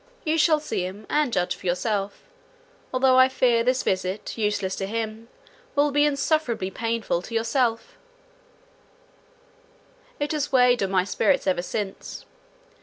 [0.25, 2.23] You shall see him, and judge for yourself;
[2.91, 5.29] although I fear this visit, useless to him,
[5.75, 7.41] will be insufferably painful to you.
[10.19, 12.25] It has weighed on my spirits ever since.